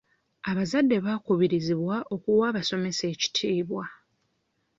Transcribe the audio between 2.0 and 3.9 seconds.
okuwa abasomesa ekitiibwa.